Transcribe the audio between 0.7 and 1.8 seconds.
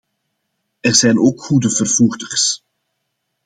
Er zijn ook goede